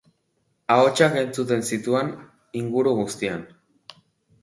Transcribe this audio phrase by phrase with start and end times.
[0.75, 2.11] Ahotsak entzuten zituan
[2.65, 3.49] inguru guztian.